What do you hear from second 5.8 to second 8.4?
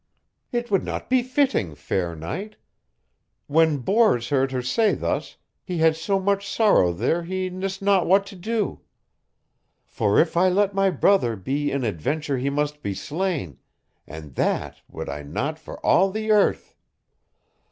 so much sorrow there he nyst not what to